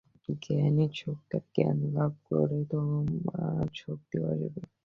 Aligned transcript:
জ্ঞানই 0.41 0.87
শক্তি 0.95 1.33
আর 1.37 1.45
জ্ঞানলাভ 1.55 2.11
করলেই 2.27 2.63
তোমার 2.71 3.05
শক্তিও 3.81 4.23
আসবে। 4.33 4.61